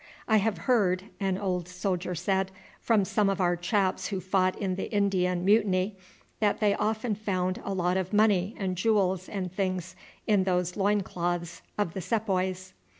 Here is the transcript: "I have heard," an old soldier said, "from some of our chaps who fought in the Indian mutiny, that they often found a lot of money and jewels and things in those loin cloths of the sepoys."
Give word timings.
"I 0.27 0.37
have 0.37 0.57
heard," 0.65 1.03
an 1.19 1.37
old 1.37 1.67
soldier 1.67 2.15
said, 2.15 2.49
"from 2.79 3.05
some 3.05 3.29
of 3.29 3.39
our 3.39 3.55
chaps 3.55 4.07
who 4.07 4.19
fought 4.19 4.57
in 4.57 4.73
the 4.73 4.91
Indian 4.91 5.45
mutiny, 5.45 5.95
that 6.39 6.59
they 6.59 6.73
often 6.73 7.13
found 7.13 7.61
a 7.63 7.75
lot 7.75 7.97
of 7.97 8.11
money 8.11 8.55
and 8.57 8.75
jewels 8.75 9.29
and 9.29 9.53
things 9.53 9.95
in 10.25 10.43
those 10.43 10.75
loin 10.75 11.01
cloths 11.01 11.61
of 11.77 11.93
the 11.93 12.01
sepoys." 12.01 12.73